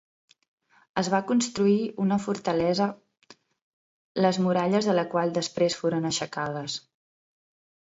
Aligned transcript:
Es 1.01 1.09
va 1.15 1.19
construir 1.31 1.75
una 2.07 2.17
fortalesa 2.25 2.89
les 4.27 4.43
muralles 4.49 4.91
de 4.93 5.01
la 5.01 5.09
qual 5.17 5.39
després 5.41 5.81
foren 5.85 6.13
aixecades. 6.15 6.85